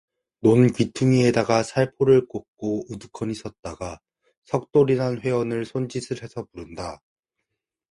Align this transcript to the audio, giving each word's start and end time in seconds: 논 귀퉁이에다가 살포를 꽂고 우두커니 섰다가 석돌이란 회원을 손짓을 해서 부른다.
논 0.39 0.65
귀퉁이에다가 0.65 1.61
살포를 1.61 2.25
꽂고 2.25 2.85
우두커니 2.91 3.35
섰다가 3.35 3.99
석돌이란 4.45 5.21
회원을 5.21 5.63
손짓을 5.63 6.23
해서 6.23 6.47
부른다. 6.51 7.03